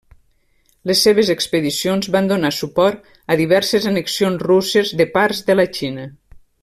Les 0.91 1.01
seves 1.07 1.27
expedicions 1.33 2.07
van 2.15 2.29
donar 2.31 2.51
suport 2.59 3.11
a 3.35 3.37
diverses 3.43 3.85
annexions 3.93 4.43
russes 4.49 4.95
de 5.03 5.09
parts 5.19 5.45
de 5.51 5.59
la 5.61 5.67
Xina. 5.81 6.09